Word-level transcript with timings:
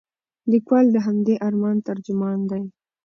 لیکوال 0.51 0.85
د 0.91 0.97
همدې 1.05 1.35
ارمان 1.47 1.77
ترجمان 1.87 2.39
دی. 2.49 2.63